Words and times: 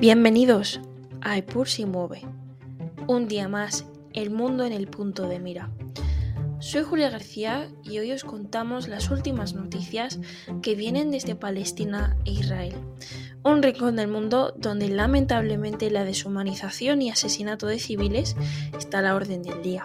Bienvenidos 0.00 0.80
a 1.22 1.36
Epur 1.38 1.68
si 1.68 1.84
mueve. 1.84 2.22
Un 3.08 3.26
día 3.26 3.48
más, 3.48 3.84
el 4.12 4.30
mundo 4.30 4.64
en 4.64 4.72
el 4.72 4.86
punto 4.86 5.28
de 5.28 5.40
mira. 5.40 5.72
Soy 6.60 6.84
Julia 6.84 7.10
García 7.10 7.68
y 7.82 7.98
hoy 7.98 8.12
os 8.12 8.22
contamos 8.22 8.86
las 8.86 9.10
últimas 9.10 9.54
noticias 9.54 10.20
que 10.62 10.76
vienen 10.76 11.10
desde 11.10 11.34
Palestina 11.34 12.16
e 12.24 12.30
Israel, 12.30 12.76
un 13.42 13.60
rincón 13.60 13.96
del 13.96 14.06
mundo 14.06 14.54
donde 14.56 14.88
lamentablemente 14.88 15.90
la 15.90 16.04
deshumanización 16.04 17.02
y 17.02 17.10
asesinato 17.10 17.66
de 17.66 17.80
civiles 17.80 18.36
está 18.78 19.00
a 19.00 19.02
la 19.02 19.16
orden 19.16 19.42
del 19.42 19.62
día. 19.62 19.84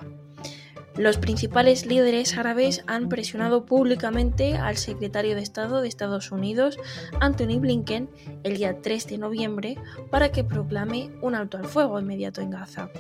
Los 0.96 1.18
principales 1.18 1.88
líderes 1.88 2.38
árabes 2.38 2.84
han 2.86 3.10
presionado 3.10 3.66
públicamente 3.66 4.58
al 4.58 4.78
secretario 4.78 5.34
de 5.36 5.42
Estado 5.42 5.82
de 5.82 5.88
Estados 5.88 6.32
Unidos, 6.32 6.78
Anthony 7.20 7.60
Blinken, 7.60 8.10
el 8.44 8.58
día 8.58 8.80
3 8.80 9.08
de 9.08 9.18
noviembre 9.18 9.78
para 10.12 10.32
que 10.32 10.44
proclame 10.44 11.10
un 11.24 11.34
alto 11.34 11.58
al 11.58 11.66
fuego 11.66 12.00
inmediato 12.00 12.42
en 12.42 12.52
Gaza. 12.52 12.92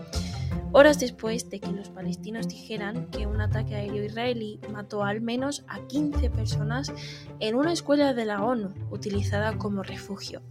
Horas 0.72 1.00
después 1.00 1.52
de 1.52 1.60
que 1.60 1.72
los 1.72 1.92
palestinos 1.92 2.48
dijeran 2.48 3.06
que 3.12 3.28
un 3.28 3.40
ataque 3.42 3.76
aéreo 3.76 4.04
israelí 4.04 4.60
mató 4.72 5.04
al 5.04 5.22
menos 5.22 5.64
a 5.68 5.80
15 5.86 6.32
personas 6.32 6.92
en 7.40 7.54
una 7.54 7.72
escuela 7.72 8.16
de 8.16 8.26
la 8.26 8.44
ONU 8.44 8.74
utilizada 8.90 9.56
como 9.60 9.84
refugio. 9.84 10.42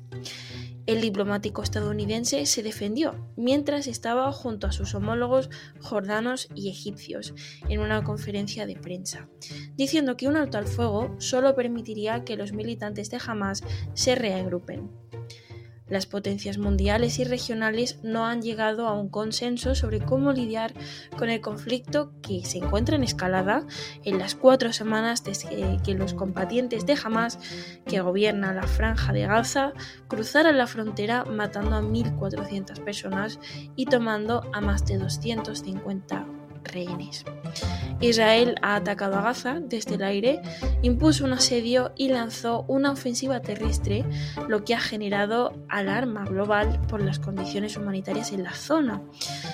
El 0.93 1.01
diplomático 1.01 1.63
estadounidense 1.63 2.45
se 2.45 2.63
defendió 2.63 3.15
mientras 3.35 3.87
estaba 3.87 4.31
junto 4.31 4.67
a 4.67 4.73
sus 4.73 4.95
homólogos 4.95 5.49
jordanos 5.81 6.49
y 6.55 6.69
egipcios 6.69 7.33
en 7.71 7.81
una 7.81 8.05
conferencia 8.05 8.67
de 8.67 8.77
prensa, 8.77 9.27
diciendo 9.75 10.19
que 10.19 10.29
un 10.29 10.37
alto 10.37 10.59
al 10.59 10.67
fuego 10.67 11.17
solo 11.19 11.55
permitiría 11.55 12.25
que 12.25 12.37
los 12.37 12.53
militantes 12.53 13.09
de 13.09 13.19
Hamas 13.27 13.65
se 13.95 14.17
reagrupen. 14.17 15.02
Las 15.93 16.07
potencias 16.07 16.57
mundiales 16.57 17.19
y 17.19 17.25
regionales 17.25 17.99
no 18.03 18.25
han 18.25 18.41
llegado 18.41 18.89
a 18.89 18.99
un 18.99 19.11
consenso 19.11 19.75
sobre 19.75 20.01
cómo 20.01 20.33
lidiar 20.33 20.73
con 21.19 21.29
el 21.29 21.43
conflicto 21.43 22.15
que 22.23 22.47
se 22.47 22.57
encuentra 22.57 22.97
en 22.97 23.05
escalada 23.05 23.67
en 24.03 24.19
las 24.19 24.35
cuatro 24.35 24.73
semanas 24.73 25.23
desde 25.23 25.79
que 25.85 25.93
los 25.93 26.15
combatientes 26.15 26.87
de 26.87 26.97
Hamas, 27.05 27.39
que 27.85 28.01
gobiernan 28.01 28.57
la 28.57 28.67
franja 28.67 29.13
de 29.13 29.27
Gaza, 29.27 29.75
cruzaran 30.09 30.57
la 30.57 30.67
frontera 30.67 31.27
matando 31.27 31.77
a 31.77 31.83
1.400 31.83 32.83
personas 32.83 33.39
y 33.77 33.85
tomando 33.85 34.49
a 34.55 34.63
más 34.63 34.87
de 34.87 34.97
250 34.97 36.27
rehenes. 36.65 37.23
Israel 38.03 38.57
ha 38.63 38.75
atacado 38.75 39.17
a 39.17 39.23
Gaza 39.23 39.61
desde 39.61 39.95
el 39.95 40.03
aire, 40.03 40.43
impuso 40.83 41.25
un 41.25 41.35
asedio 41.35 41.93
y 41.97 42.09
lanzó 42.09 42.65
una 42.67 42.91
ofensiva 42.91 43.39
terrestre, 43.41 44.05
lo 44.49 44.65
que 44.65 44.75
ha 44.75 44.81
generado 44.81 45.53
alarma 45.69 46.25
global 46.25 46.81
por 46.89 47.01
las 47.01 47.21
condiciones 47.21 47.77
humanitarias 47.77 48.33
en 48.33 48.43
la 48.43 48.55
zona. 48.55 49.01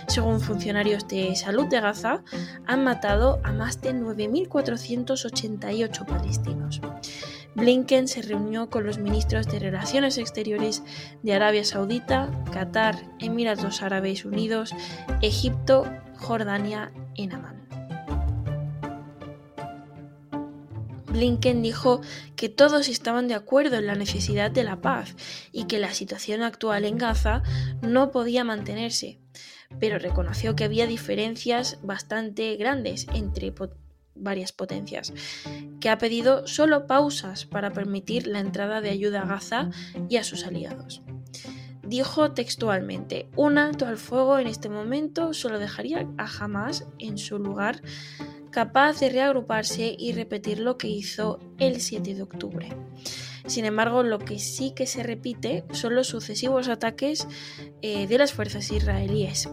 Según 0.07 0.41
funcionarios 0.41 1.07
de 1.09 1.37
salud 1.37 1.67
de 1.67 1.83
Gaza, 1.83 2.25
han 2.67 2.85
matado 2.85 3.39
a 3.45 3.53
más 3.53 3.83
de 3.83 3.93
9.488 3.93 6.07
palestinos. 6.07 6.81
Blinken 7.55 8.09
se 8.09 8.23
reunió 8.23 8.71
con 8.71 8.87
los 8.87 8.97
ministros 8.99 9.47
de 9.47 9.59
Relaciones 9.59 10.17
Exteriores 10.17 10.83
de 11.23 11.35
Arabia 11.35 11.65
Saudita, 11.65 12.31
Qatar, 12.51 12.97
Emiratos 13.19 13.83
Árabes 13.83 14.25
Unidos, 14.25 14.75
Egipto, 15.21 15.85
Jordania 16.17 16.93
y 17.15 17.31
Amán. 17.31 17.68
Blinken 21.09 21.63
dijo 21.63 22.01
que 22.37 22.49
todos 22.49 22.89
estaban 22.89 23.29
de 23.29 23.35
acuerdo 23.35 23.77
en 23.77 23.87
la 23.87 23.95
necesidad 23.95 24.51
de 24.51 24.65
la 24.65 24.81
paz 24.81 25.15
y 25.53 25.65
que 25.65 25.79
la 25.79 25.95
situación 25.95 26.43
actual 26.43 26.85
en 26.85 26.99
Gaza 26.99 27.43
no 27.83 28.11
podía 28.11 28.45
mantenerse, 28.45 29.19
pero 29.81 29.99
reconoció 29.99 30.57
que 30.57 30.65
había 30.65 30.87
diferencias 30.87 31.79
bastante 31.83 32.57
grandes 32.57 33.07
entre 33.15 33.55
varias 34.15 34.53
potencias, 34.53 35.13
que 35.81 35.91
ha 35.91 35.99
pedido 35.99 36.47
solo 36.47 36.87
pausas 36.87 37.45
para 37.45 37.73
permitir 37.73 38.27
la 38.27 38.41
entrada 38.41 38.81
de 38.81 38.91
ayuda 38.91 39.23
a 39.23 39.27
Gaza 39.27 39.71
y 40.09 40.17
a 40.17 40.25
sus 40.25 40.45
aliados. 40.45 41.03
Dijo 41.89 42.33
textualmente, 42.33 43.31
un 43.35 43.57
alto 43.57 43.87
al 43.87 43.97
fuego 43.97 44.39
en 44.39 44.47
este 44.47 44.69
momento 44.69 45.33
solo 45.33 45.59
dejaría 45.59 46.07
a 46.19 46.27
Hamas 46.27 46.87
en 46.99 47.17
su 47.17 47.39
lugar 47.39 47.81
capaz 48.51 49.01
de 49.01 49.11
reagruparse 49.11 49.95
y 49.99 50.13
repetir 50.13 50.61
lo 50.61 50.79
que 50.79 50.89
hizo 50.89 51.39
el 51.59 51.81
7 51.81 52.15
de 52.15 52.23
octubre. 52.23 52.69
Sin 53.47 53.65
embargo, 53.65 54.03
lo 54.03 54.19
que 54.19 54.39
sí 54.39 54.73
que 54.75 54.87
se 54.87 55.03
repite 55.03 55.65
son 55.73 55.95
los 55.95 56.09
sucesivos 56.09 56.69
ataques 56.69 57.27
eh, 57.81 58.07
de 58.07 58.19
las 58.19 58.33
fuerzas 58.33 58.71
israelíes. 58.71 59.49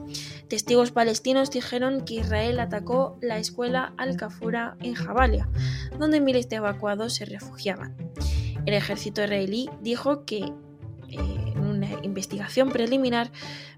Testigos 0.50 0.92
palestinos 0.92 1.50
dijeron 1.50 2.04
que 2.04 2.16
Israel 2.16 2.60
atacó 2.60 3.18
la 3.22 3.40
escuela 3.40 3.94
Al-Kafura 3.98 4.76
en 4.82 4.96
Jabalia, 4.96 5.50
donde 5.98 6.20
miles 6.20 6.50
de 6.50 6.58
evacuados 6.58 7.14
se 7.14 7.26
refugiaban. 7.26 7.96
El 8.66 8.74
ejército 8.74 9.24
israelí 9.24 9.70
dijo 9.82 10.26
que 10.26 10.52
eh, 11.10 11.45
investigación 12.06 12.70
preliminar 12.70 13.32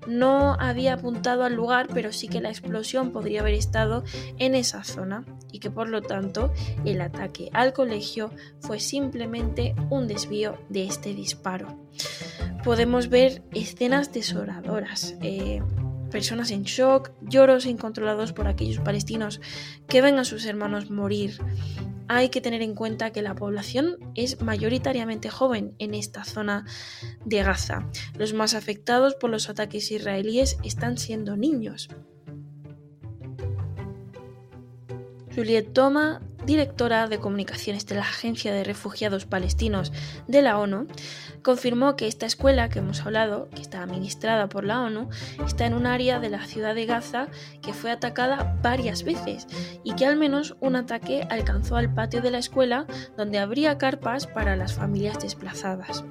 no 0.05 0.55
había 0.59 0.93
apuntado 0.93 1.43
al 1.43 1.55
lugar, 1.55 1.87
pero 1.93 2.11
sí 2.13 2.27
que 2.27 2.41
la 2.41 2.49
explosión 2.49 3.11
podría 3.11 3.41
haber 3.41 3.55
estado 3.55 4.03
en 4.37 4.55
esa 4.55 4.83
zona 4.83 5.25
y 5.51 5.59
que 5.59 5.71
por 5.71 5.89
lo 5.89 6.01
tanto 6.01 6.53
el 6.85 7.01
ataque 7.01 7.49
al 7.53 7.73
colegio 7.73 8.31
fue 8.59 8.79
simplemente 8.79 9.75
un 9.89 10.07
desvío 10.07 10.57
de 10.69 10.85
este 10.85 11.13
disparo. 11.13 11.79
Podemos 12.63 13.09
ver 13.09 13.43
escenas 13.53 14.11
desoladoras. 14.11 15.15
Eh, 15.21 15.61
personas 16.11 16.51
en 16.51 16.63
shock, 16.63 17.11
lloros 17.21 17.65
incontrolados 17.65 18.33
por 18.33 18.47
aquellos 18.47 18.79
palestinos 18.79 19.41
que 19.87 20.01
ven 20.01 20.19
a 20.19 20.23
sus 20.23 20.45
hermanos 20.45 20.89
morir, 20.89 21.37
hay 22.07 22.29
que 22.29 22.41
tener 22.41 22.61
en 22.61 22.75
cuenta 22.75 23.11
que 23.11 23.21
la 23.21 23.35
población 23.35 23.97
es 24.15 24.41
mayoritariamente 24.41 25.29
joven 25.29 25.75
en 25.79 25.93
esta 25.93 26.23
zona 26.23 26.65
de 27.25 27.43
Gaza. 27.43 27.89
Los 28.17 28.33
más 28.33 28.53
afectados 28.53 29.15
por 29.15 29.29
los 29.29 29.49
ataques 29.49 29.91
israelíes 29.91 30.57
están 30.63 30.97
siendo 30.97 31.35
niños. 31.35 31.89
Juliette 35.35 35.71
Toma 35.71 36.26
directora 36.47 37.07
de 37.07 37.19
comunicaciones 37.19 37.85
de 37.85 37.95
la 37.95 38.01
Agencia 38.01 38.53
de 38.53 38.63
Refugiados 38.63 39.25
Palestinos 39.25 39.91
de 40.27 40.41
la 40.41 40.57
ONU, 40.57 40.87
confirmó 41.43 41.97
que 41.97 42.07
esta 42.07 42.25
escuela 42.25 42.69
que 42.69 42.79
hemos 42.79 43.01
hablado, 43.01 43.49
que 43.49 43.61
está 43.61 43.83
administrada 43.83 44.47
por 44.47 44.63
la 44.63 44.81
ONU, 44.81 45.09
está 45.45 45.65
en 45.65 45.73
un 45.73 45.85
área 45.85 46.19
de 46.19 46.29
la 46.29 46.45
ciudad 46.45 46.73
de 46.73 46.85
Gaza 46.85 47.27
que 47.61 47.73
fue 47.73 47.91
atacada 47.91 48.57
varias 48.63 49.03
veces 49.03 49.45
y 49.83 49.93
que 49.95 50.05
al 50.05 50.15
menos 50.15 50.55
un 50.61 50.77
ataque 50.77 51.27
alcanzó 51.29 51.75
al 51.75 51.93
patio 51.93 52.21
de 52.21 52.31
la 52.31 52.37
escuela 52.37 52.87
donde 53.17 53.39
habría 53.39 53.77
carpas 53.77 54.25
para 54.25 54.55
las 54.55 54.73
familias 54.73 55.19
desplazadas. 55.19 56.05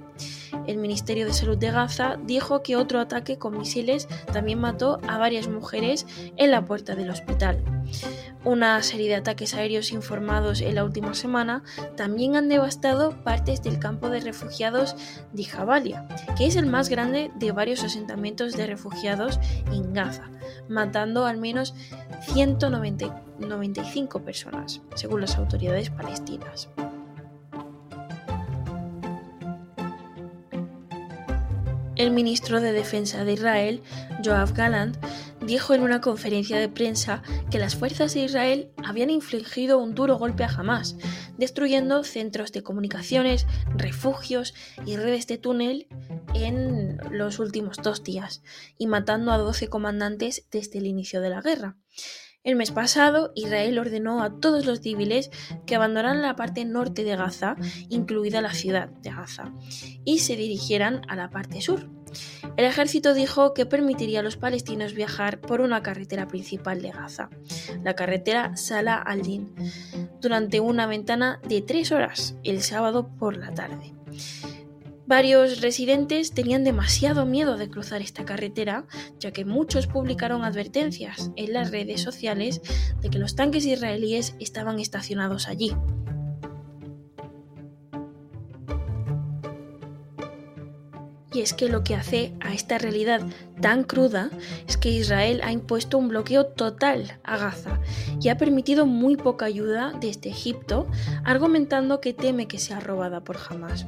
El 0.67 0.77
Ministerio 0.77 1.25
de 1.25 1.33
Salud 1.33 1.57
de 1.57 1.71
Gaza 1.71 2.19
dijo 2.23 2.63
que 2.63 2.77
otro 2.77 3.01
ataque 3.01 3.39
con 3.39 3.57
misiles 3.57 4.07
también 4.33 4.61
mató 4.61 5.01
a 5.09 5.17
varias 5.17 5.49
mujeres 5.49 6.07
en 6.37 6.51
la 6.51 6.63
puerta 6.63 6.95
del 6.95 7.09
hospital. 7.09 7.76
Una 8.45 8.83
serie 8.83 9.09
de 9.09 9.17
ataques 9.17 9.55
aéreos 9.55 9.93
informados 9.93 10.61
en 10.61 10.75
la 10.75 10.85
última 10.85 11.15
semana 11.15 11.63
también 11.97 12.37
han 12.37 12.49
devastado 12.49 13.23
partes 13.23 13.63
del 13.63 13.79
campo 13.79 14.09
de 14.09 14.21
refugiados 14.21 14.97
de 15.33 15.45
Jabalia, 15.45 16.07
que 16.37 16.47
es 16.47 16.57
el 16.57 16.67
más 16.67 16.89
grande 16.89 17.31
de 17.35 17.53
varios 17.53 17.83
asentamientos 17.83 18.53
de 18.53 18.67
refugiados 18.67 19.41
en 19.73 19.93
Gaza, 19.93 20.31
matando 20.69 21.27
al 21.27 21.39
menos 21.39 21.75
195 22.23 24.23
personas, 24.23 24.83
según 24.95 25.21
las 25.21 25.37
autoridades 25.37 25.91
palestinas. 25.91 26.69
El 31.97 32.11
ministro 32.11 32.61
de 32.61 32.73
Defensa 32.73 33.25
de 33.25 33.33
Israel, 33.33 33.83
Joab 34.23 34.53
Galant, 34.53 34.99
dijo 35.47 35.75
en 35.75 35.83
una 35.83 36.01
conferencia 36.01 36.59
de 36.59 36.69
prensa 36.69 37.23
que 37.51 37.59
las 37.59 37.77
fuerzas 37.77 38.15
de 38.15 38.25
Israel 38.25 38.71
habían 38.85 39.11
infligido 39.11 39.79
un 39.79 39.95
duro 39.95 40.17
golpe 40.17 40.45
a 40.45 40.49
Hamas, 40.49 40.97
destruyendo 41.39 42.05
centros 42.05 42.53
de 42.53 42.63
comunicaciones, 42.63 43.47
refugios 43.77 44.55
y 44.85 44.97
redes 44.97 45.27
de 45.27 45.39
túnel 45.39 45.87
en 46.35 46.99
los 47.11 47.39
últimos 47.39 47.79
dos 47.83 48.03
días 48.03 48.43
y 48.77 48.87
matando 48.87 49.33
a 49.33 49.39
12 49.39 49.69
comandantes 49.69 50.47
desde 50.51 50.79
el 50.79 50.87
inicio 50.87 51.21
de 51.21 51.31
la 51.31 51.41
guerra. 51.41 51.77
El 52.47 52.55
mes 52.55 52.71
pasado, 52.71 53.33
Israel 53.35 53.77
ordenó 53.77 54.23
a 54.23 54.39
todos 54.39 54.67
los 54.67 54.81
civiles 54.81 55.31
que 55.67 55.75
abandonaran 55.75 56.23
la 56.23 56.37
parte 56.37 56.65
norte 56.65 57.03
de 57.03 57.17
Gaza, 57.17 57.57
incluida 57.89 58.41
la 58.41 58.55
ciudad 58.55 58.89
de 58.89 59.11
Gaza, 59.11 59.53
y 60.05 60.21
se 60.21 60.37
dirigieran 60.37 61.03
a 61.09 61.17
la 61.17 61.29
parte 61.29 61.61
sur. 61.61 61.91
El 62.57 62.65
ejército 62.65 63.13
dijo 63.15 63.53
que 63.53 63.67
permitiría 63.67 64.21
a 64.21 64.23
los 64.23 64.37
palestinos 64.37 64.95
viajar 64.95 65.41
por 65.41 65.61
una 65.61 65.83
carretera 65.83 66.27
principal 66.27 66.81
de 66.81 66.91
Gaza, 66.91 67.29
la 67.83 67.95
carretera 67.95 68.57
Salah 68.57 68.97
al-Din, 68.97 69.55
durante 70.21 70.61
una 70.61 70.87
ventana 70.87 71.41
de 71.49 71.61
tres 71.63 71.93
horas 71.93 72.37
el 72.45 72.63
sábado 72.63 73.09
por 73.19 73.37
la 73.37 73.53
tarde. 73.53 73.93
Varios 75.07 75.61
residentes 75.61 76.33
tenían 76.33 76.65
demasiado 76.65 77.27
miedo 77.27 77.57
de 77.57 77.69
cruzar 77.69 78.03
esta 78.03 78.25
carretera, 78.25 78.87
ya 79.21 79.31
que 79.31 79.45
muchos 79.45 79.87
publicaron 79.87 80.45
advertencias 80.45 81.31
en 81.37 81.53
las 81.53 81.71
redes 81.71 82.03
sociales 82.03 82.61
de 83.01 83.09
que 83.09 83.21
los 83.21 83.37
tanques 83.37 83.67
israelíes 83.67 84.35
estaban 84.41 84.81
estacionados 84.81 85.47
allí. 85.47 85.77
Y 91.37 91.43
es 91.43 91.53
que 91.53 91.69
lo 91.69 91.85
que 91.85 91.95
hace 91.95 92.33
a 92.41 92.55
esta 92.55 92.79
realidad 92.79 93.21
tan 93.61 93.85
cruda 93.85 94.31
es 94.67 94.79
que 94.79 94.89
Israel 94.89 95.43
ha 95.45 95.53
impuesto 95.53 95.99
un 95.99 96.09
bloqueo 96.09 96.47
total 96.47 97.21
a 97.25 97.37
Gaza 97.37 97.79
y 98.23 98.31
ha 98.31 98.39
permitido 98.39 98.87
muy 98.87 99.17
poca 99.17 99.45
ayuda 99.45 99.93
desde 100.01 100.31
Egipto, 100.31 100.87
argumentando 101.25 102.01
que 102.01 102.15
teme 102.15 102.49
que 102.49 102.59
sea 102.59 102.81
robada 102.81 103.21
por 103.21 103.37
Hamas. 103.37 103.85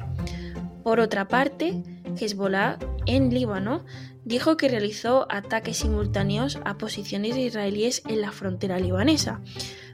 Por 0.82 1.00
otra 1.00 1.26
parte, 1.26 1.82
Hezbollah 2.20 2.78
en 3.06 3.32
Líbano 3.32 3.86
dijo 4.26 4.58
que 4.58 4.68
realizó 4.68 5.26
ataques 5.30 5.78
simultáneos 5.78 6.58
a 6.66 6.76
posiciones 6.76 7.34
israelíes 7.38 8.02
en 8.06 8.20
la 8.20 8.30
frontera 8.30 8.78
libanesa, 8.78 9.40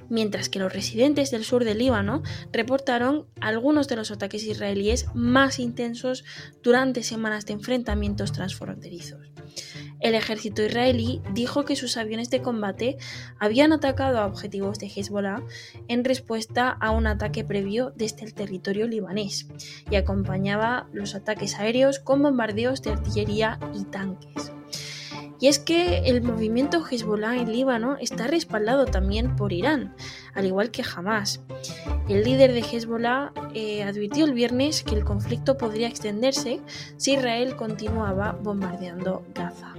mientras 0.09 0.49
que 0.49 0.59
los 0.59 0.73
residentes 0.73 1.31
del 1.31 1.45
sur 1.45 1.65
del 1.65 1.79
Líbano 1.79 2.23
reportaron 2.53 3.27
algunos 3.41 3.89
de 3.89 3.97
los 3.97 4.11
ataques 4.11 4.45
israelíes 4.45 5.07
más 5.15 5.59
intensos 5.59 6.25
durante 6.63 7.03
semanas 7.03 7.47
de 7.47 7.55
enfrentamientos 7.55 8.33
transfronterizos. 8.33 9.35
El 10.01 10.15
ejército 10.15 10.63
israelí 10.63 11.23
dijo 11.33 11.65
que 11.65 11.77
sus 11.77 11.97
aviones 11.97 12.31
de 12.31 12.43
combate 12.43 12.99
habían 13.39 13.73
atacado 13.73 14.19
a 14.19 14.27
objetivos 14.27 14.79
de 14.79 14.87
Hezbollah 14.87 15.43
en 15.89 16.05
respuesta 16.05 16.69
a 16.69 16.91
un 16.91 17.07
ataque 17.07 17.45
previo 17.45 17.93
desde 17.97 18.25
el 18.25 18.35
territorio 18.35 18.87
libanés 18.87 19.47
y 19.91 19.97
acompañaba 19.97 20.89
los 20.93 21.15
ataques 21.15 21.55
aéreos 21.59 22.01
con 22.01 22.23
bombardeos 22.23 22.83
de 22.83 22.91
artillería 22.91 23.59
y 23.75 23.85
tanques. 23.85 24.54
Y 25.41 25.49
es 25.49 25.59
que 25.59 25.99
el 26.07 26.23
movimiento 26.23 26.85
Hezbollah 26.85 27.37
en 27.37 27.53
Líbano 27.53 27.97
está 28.01 28.27
respaldado 28.27 28.87
también 28.87 29.37
por 29.37 29.53
Irán, 29.53 29.95
al 30.35 30.47
igual 30.47 30.71
que 30.71 30.83
Hamas. 30.83 31.43
El 32.09 32.25
líder 32.25 32.53
de 32.53 32.61
Hezbollah 32.61 33.33
eh, 33.55 33.83
advirtió 33.83 34.25
el 34.25 34.35
viernes 34.35 34.83
que 34.83 34.95
el 34.95 35.05
conflicto 35.05 35.57
podría 35.57 35.89
extenderse 35.89 36.61
si 36.97 37.15
Israel 37.15 37.57
continuaba 37.57 38.33
bombardeando 38.33 39.25
Gaza. 39.35 39.75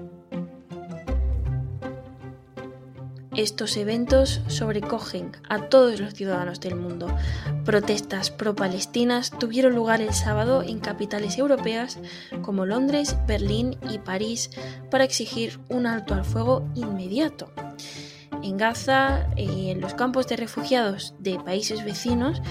Estos 3.36 3.76
eventos 3.76 4.42
sobrecogen 4.48 5.34
a 5.50 5.68
todos 5.68 6.00
los 6.00 6.14
ciudadanos 6.14 6.62
del 6.62 6.76
mundo. 6.76 7.08
Protestas 7.66 8.32
pro-palestinas 8.32 9.30
tuvieron 9.30 9.76
lugar 9.76 10.00
el 10.02 10.14
sábado 10.14 10.64
en 10.64 10.80
capitales 10.80 11.38
europeas 11.38 12.00
como 12.42 12.66
Londres, 12.66 13.18
Berlín 13.28 13.78
y 13.90 14.00
París 14.00 14.52
para 14.90 15.04
exigir 15.04 15.60
un 15.68 15.86
alto 15.86 16.14
al 16.14 16.24
fuego 16.24 16.66
inmediato 16.76 17.52
en 18.42 18.58
Gaza, 18.58 19.28
eh, 19.36 19.72
en 19.72 19.82
los 19.82 19.96
campos 19.96 20.28
de 20.28 20.38
refugiados 20.38 21.16
de 21.20 21.40
países 21.40 21.84
vecinos 21.84 22.42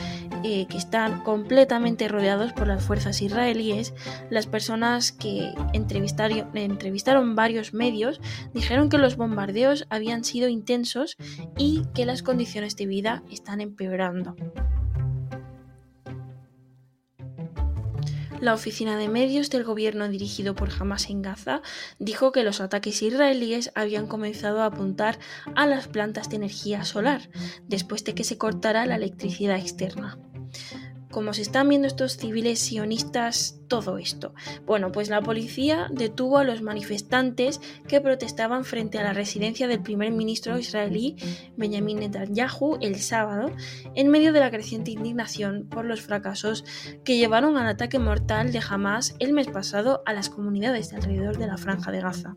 que 0.45 0.77
están 0.77 1.23
completamente 1.23 2.07
rodeados 2.07 2.53
por 2.53 2.67
las 2.67 2.85
fuerzas 2.85 3.23
israelíes, 3.23 3.95
las 4.29 4.47
personas 4.47 5.11
que 5.11 5.55
entrevistaron, 5.73 6.51
entrevistaron 6.55 7.35
varios 7.35 7.73
medios 7.73 8.21
dijeron 8.53 8.91
que 8.91 8.99
los 8.99 9.17
bombardeos 9.17 9.87
habían 9.89 10.23
sido 10.23 10.49
intensos 10.49 11.17
y 11.57 11.85
que 11.95 12.05
las 12.05 12.23
condiciones 12.23 12.77
de 12.77 12.85
vida 12.85 13.23
están 13.31 13.63
empeorando. 13.63 14.37
La 18.41 18.53
oficina 18.53 18.99
de 18.99 19.09
medios 19.09 19.49
del 19.49 19.65
gobierno 19.65 20.07
dirigido 20.07 20.55
por 20.55 20.69
Hamas 20.79 21.09
en 21.09 21.23
Gaza 21.23 21.63
dijo 21.99 22.33
que 22.33 22.43
los 22.43 22.61
ataques 22.61 23.01
israelíes 23.01 23.71
habían 23.75 24.07
comenzado 24.07 24.61
a 24.61 24.67
apuntar 24.67 25.19
a 25.55 25.67
las 25.67 25.89
plantas 25.89 26.29
de 26.29 26.37
energía 26.37 26.85
solar 26.85 27.31
después 27.67 28.05
de 28.05 28.15
que 28.15 28.25
se 28.25 28.37
cortara 28.37 28.85
la 28.85 28.97
electricidad 28.97 29.57
externa 29.57 30.19
como 31.15 31.33
se 31.33 31.43
están 31.43 31.69
viendo 31.69 31.87
estos 31.87 32.17
civiles 32.17 32.59
sionistas 32.59 33.61
todo 33.69 33.99
esto? 33.99 34.35
Bueno, 34.67 34.91
pues 34.91 35.09
la 35.09 35.23
policía 35.23 35.87
detuvo 35.93 36.39
a 36.39 36.45
los 36.45 36.61
manifestantes 36.61 37.61
que 37.87 38.01
protestaban 38.01 38.65
frente 38.65 38.99
a 38.99 39.05
la 39.05 39.13
residencia 39.13 39.69
del 39.69 39.81
primer 39.81 40.11
ministro 40.11 40.59
israelí 40.59 41.15
Benjamin 41.57 42.01
Netanyahu 42.01 42.79
el 42.81 42.97
sábado, 42.97 43.53
en 43.95 44.09
medio 44.09 44.33
de 44.33 44.41
la 44.41 44.51
creciente 44.51 44.91
indignación 44.91 45.69
por 45.71 45.85
los 45.85 46.01
fracasos 46.01 46.65
que 47.05 47.17
llevaron 47.17 47.57
al 47.59 47.69
ataque 47.69 48.01
mortal 48.01 48.51
de 48.51 48.61
Hamas 48.69 49.15
el 49.21 49.35
mes 49.35 49.47
pasado 49.47 50.03
a 50.07 50.15
las 50.15 50.29
comunidades 50.29 50.91
de 50.91 50.97
alrededor 50.97 51.39
de 51.39 51.47
la 51.47 51.59
franja 51.59 51.93
de 51.93 52.01
Gaza. 52.01 52.37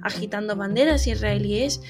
Agitando 0.00 0.54
banderas 0.54 1.08
israelíes, 1.08 1.80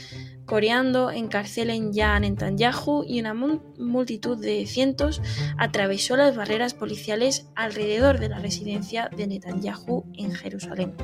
coreando, 0.46 1.10
encarcelen 1.10 1.92
ya 1.92 2.14
a 2.14 2.20
Netanyahu 2.20 3.04
y 3.06 3.20
una 3.20 3.34
multitud 3.34 4.38
de 4.38 4.66
cientos 4.66 5.20
atravesó 5.58 6.16
las 6.16 6.36
barreras 6.36 6.74
policiales 6.74 7.46
alrededor 7.54 8.18
de 8.18 8.28
la 8.28 8.38
residencia 8.38 9.10
de 9.14 9.26
Netanyahu 9.26 10.04
en 10.14 10.32
Jerusalén. 10.32 10.94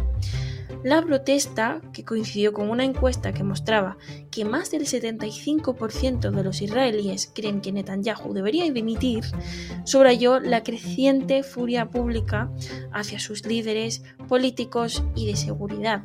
La 0.85 1.03
protesta, 1.03 1.81
que 1.93 2.05
coincidió 2.05 2.53
con 2.53 2.69
una 2.69 2.85
encuesta 2.85 3.33
que 3.33 3.45
mostraba 3.45 3.97
que 4.31 4.45
más 4.45 4.71
del 4.71 4.83
75% 4.83 6.31
de 6.31 6.43
los 6.43 6.61
israelíes 6.61 7.31
creen 7.33 7.61
que 7.61 7.73
Netanyahu 7.73 8.33
debería 8.33 8.71
dimitir, 8.71 9.25
subrayó 9.85 10.41
la 10.41 10.63
creciente 10.63 11.43
furia 11.43 11.89
pública 11.89 12.51
hacia 12.93 13.21
sus 13.21 13.47
líderes 13.47 14.03
políticos 14.29 15.05
y 15.15 15.27
de 15.27 15.37
seguridad. 15.37 16.03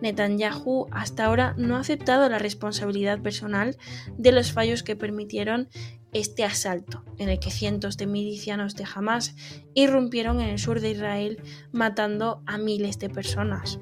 Netanyahu 0.00 0.88
hasta 0.90 1.24
ahora 1.24 1.54
no 1.56 1.76
ha 1.76 1.80
aceptado 1.80 2.28
la 2.28 2.38
responsabilidad 2.38 3.20
personal 3.22 3.76
de 4.18 4.32
los 4.32 4.52
fallos 4.52 4.82
que 4.82 4.96
permitieron 4.96 5.68
este 6.12 6.44
asalto, 6.44 7.02
en 7.18 7.28
el 7.28 7.38
que 7.40 7.50
cientos 7.50 7.96
de 7.96 8.06
milicianos 8.06 8.76
de 8.76 8.84
Hamas 8.84 9.34
irrumpieron 9.74 10.40
en 10.40 10.50
el 10.50 10.58
sur 10.58 10.80
de 10.80 10.90
Israel 10.90 11.42
matando 11.72 12.42
a 12.46 12.58
miles 12.58 12.98
de 12.98 13.10
personas. 13.10 13.78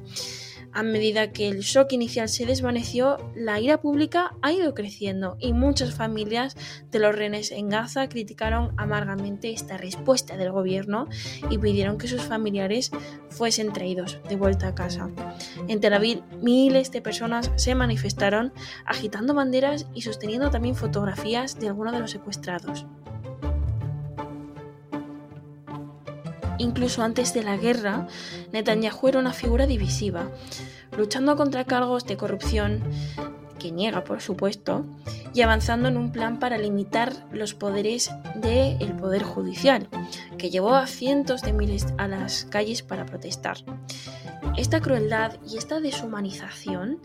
A 0.72 0.82
medida 0.82 1.32
que 1.32 1.48
el 1.48 1.60
shock 1.60 1.92
inicial 1.92 2.28
se 2.28 2.46
desvaneció, 2.46 3.16
la 3.34 3.58
ira 3.60 3.80
pública 3.80 4.36
ha 4.40 4.52
ido 4.52 4.72
creciendo 4.72 5.36
y 5.40 5.52
muchas 5.52 5.94
familias 5.94 6.56
de 6.90 7.00
los 7.00 7.14
rehenes 7.14 7.50
en 7.50 7.68
Gaza 7.68 8.08
criticaron 8.08 8.72
amargamente 8.76 9.50
esta 9.50 9.76
respuesta 9.76 10.36
del 10.36 10.52
gobierno 10.52 11.08
y 11.50 11.58
pidieron 11.58 11.98
que 11.98 12.06
sus 12.06 12.22
familiares 12.22 12.92
fuesen 13.30 13.72
traídos 13.72 14.18
de 14.28 14.36
vuelta 14.36 14.68
a 14.68 14.74
casa. 14.74 15.10
En 15.66 15.80
Tel 15.80 15.94
Aviv, 15.94 16.22
miles 16.40 16.92
de 16.92 17.02
personas 17.02 17.50
se 17.56 17.74
manifestaron 17.74 18.52
agitando 18.86 19.34
banderas 19.34 19.86
y 19.92 20.02
sosteniendo 20.02 20.50
también 20.50 20.76
fotografías 20.76 21.58
de 21.58 21.68
algunos 21.68 21.92
de 21.92 22.00
los 22.00 22.10
secuestrados. 22.12 22.86
Incluso 26.60 27.02
antes 27.02 27.32
de 27.32 27.42
la 27.42 27.56
guerra, 27.56 28.06
Netanyahu 28.52 29.08
era 29.08 29.18
una 29.18 29.32
figura 29.32 29.66
divisiva, 29.66 30.30
luchando 30.94 31.34
contra 31.34 31.64
cargos 31.64 32.04
de 32.04 32.18
corrupción, 32.18 32.82
que 33.58 33.72
niega 33.72 34.04
por 34.04 34.20
supuesto, 34.20 34.84
y 35.32 35.40
avanzando 35.40 35.88
en 35.88 35.96
un 35.96 36.12
plan 36.12 36.38
para 36.38 36.58
limitar 36.58 37.14
los 37.32 37.54
poderes 37.54 38.10
del 38.34 38.94
Poder 38.94 39.22
Judicial, 39.22 39.88
que 40.36 40.50
llevó 40.50 40.74
a 40.74 40.86
cientos 40.86 41.40
de 41.40 41.54
miles 41.54 41.86
a 41.96 42.08
las 42.08 42.44
calles 42.44 42.82
para 42.82 43.06
protestar. 43.06 43.56
Esta 44.58 44.82
crueldad 44.82 45.38
y 45.50 45.56
esta 45.56 45.80
deshumanización, 45.80 46.98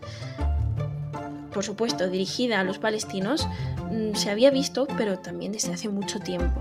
por 1.56 1.64
supuesto 1.64 2.10
dirigida 2.10 2.60
a 2.60 2.64
los 2.64 2.78
palestinos, 2.78 3.48
mm, 3.90 4.14
se 4.14 4.28
había 4.28 4.50
visto, 4.50 4.86
pero 4.98 5.20
también 5.20 5.52
desde 5.52 5.72
hace 5.72 5.88
mucho 5.88 6.20
tiempo. 6.20 6.60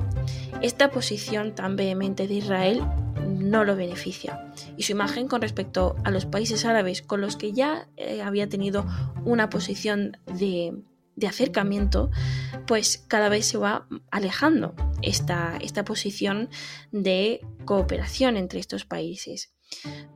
Esta 0.62 0.90
posición 0.90 1.54
tan 1.54 1.76
vehemente 1.76 2.30
de 2.30 2.36
Israel 2.36 2.82
no 3.28 3.66
lo 3.66 3.76
beneficia 3.76 4.54
y 4.78 4.84
su 4.84 4.94
imagen 4.94 5.28
con 5.28 5.42
respecto 5.42 5.98
a 6.06 6.12
los 6.12 6.26
países 6.26 6.64
árabes 6.64 7.02
con 7.02 7.20
los 7.20 7.36
que 7.36 7.52
ya 7.52 7.90
eh, 7.98 8.22
había 8.22 8.48
tenido 8.48 8.86
una 9.26 9.50
posición 9.50 10.18
de, 10.28 10.74
acercamiento, 11.28 12.10
pues 12.66 13.04
cada 13.10 13.28
vez 13.28 13.48
se 13.48 13.58
va 13.58 13.88
alejando 14.12 14.76
esta, 15.02 15.58
esta 15.62 15.84
posición 15.84 16.48
de 16.94 17.42
cooperación 17.66 18.38
entre 18.38 18.62
estos 18.62 18.86
países. 18.86 19.55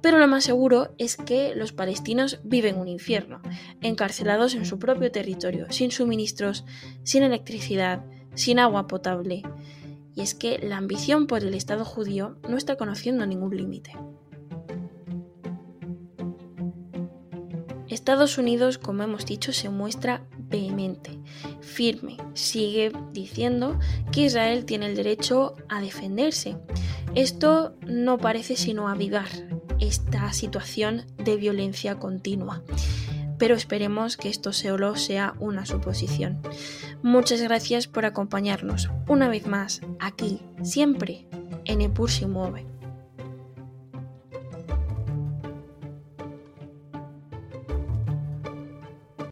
Pero 0.01 0.17
lo 0.17 0.27
más 0.27 0.43
seguro 0.43 0.93
es 0.97 1.17
que 1.17 1.53
los 1.55 1.73
palestinos 1.73 2.39
viven 2.43 2.77
un 2.77 2.87
infierno, 2.87 3.41
encarcelados 3.81 4.55
en 4.55 4.65
su 4.65 4.79
propio 4.79 5.11
territorio, 5.11 5.67
sin 5.71 5.91
suministros, 5.91 6.65
sin 7.03 7.23
electricidad, 7.23 8.05
sin 8.35 8.59
agua 8.59 8.87
potable 8.87 9.43
y 10.19 10.21
es 10.21 10.35
que 10.35 10.59
la 10.59 10.75
ambición 10.75 11.27
por 11.27 11.45
el 11.45 11.53
Estado 11.53 11.85
judío 11.85 12.35
no 12.49 12.57
está 12.57 12.75
conociendo 12.75 13.25
ningún 13.25 13.55
límite. 13.55 13.93
Estados 17.87 18.37
Unidos, 18.37 18.77
como 18.77 19.03
hemos 19.03 19.25
dicho, 19.25 19.53
se 19.53 19.69
muestra 19.69 20.27
vehemente, 20.37 21.17
firme, 21.61 22.17
sigue 22.33 22.91
diciendo 23.13 23.79
que 24.11 24.25
Israel 24.25 24.65
tiene 24.65 24.87
el 24.87 24.95
derecho 24.95 25.55
a 25.69 25.79
defenderse 25.79 26.57
Esto 27.15 27.75
no 27.85 28.17
parece 28.17 28.55
sino 28.55 28.87
avivar 28.87 29.27
esta 29.79 30.31
situación 30.33 31.05
de 31.17 31.37
violencia 31.37 31.95
continua 31.95 32.63
pero 33.39 33.55
esperemos 33.55 34.17
que 34.17 34.29
esto 34.29 34.53
solo 34.53 34.95
sea 34.95 35.33
una 35.39 35.65
suposición. 35.65 36.39
Muchas 37.01 37.41
gracias 37.41 37.87
por 37.87 38.05
acompañarnos 38.05 38.91
una 39.07 39.29
vez 39.29 39.47
más 39.47 39.81
aquí, 39.99 40.41
siempre, 40.61 41.25
en 41.65 41.81
Epur 41.81 42.11
se 42.11 42.27
mueve. 42.27 42.65